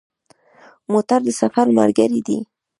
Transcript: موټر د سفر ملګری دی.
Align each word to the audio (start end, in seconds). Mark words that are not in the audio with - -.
موټر 0.91 1.19
د 1.27 1.29
سفر 1.41 1.65
ملګری 1.77 2.19
دی. 2.27 2.39